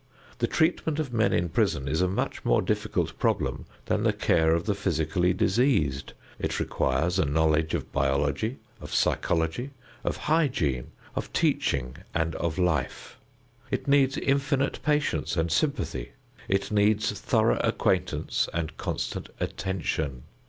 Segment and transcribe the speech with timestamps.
[0.39, 4.55] The treatment of men in prison is a much more difficult problem than the care
[4.55, 6.13] of the physically diseased.
[6.39, 9.69] It requires a knowledge of biology, of psychology,
[10.03, 13.19] of hygiene, of teaching and of life;
[13.69, 16.13] it needs infinite patience and sympathy;
[16.47, 20.23] it needs thorough acquaintance and constant attention.